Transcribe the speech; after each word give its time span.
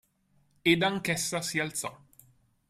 Ed 0.71 0.81
anch'essa 0.81 1.41
si 1.43 1.59
alzò. 1.59 1.91